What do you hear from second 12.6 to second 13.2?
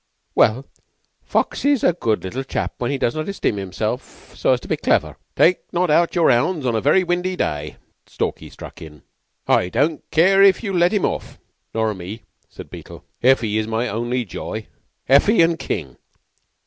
Beetle.